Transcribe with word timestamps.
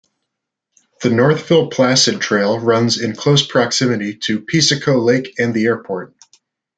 The 1.03 1.11
Northville-Placid 1.11 2.19
Trail 2.21 2.59
runs 2.59 2.99
in 2.99 3.15
close 3.15 3.45
proximity 3.45 4.15
to 4.23 4.39
Piseco 4.41 4.99
Lake 4.99 5.35
and 5.37 5.53
the 5.53 5.65
airport. 5.65 6.15